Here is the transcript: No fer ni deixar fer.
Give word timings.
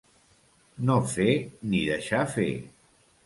No 0.89 0.95
fer 1.11 1.35
ni 1.73 1.83
deixar 1.91 2.23
fer. 2.39 2.49